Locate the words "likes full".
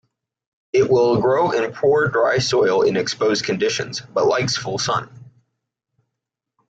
4.25-4.79